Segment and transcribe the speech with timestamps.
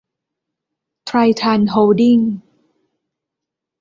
[1.05, 2.19] ไทรทัน โฮลดิ้ง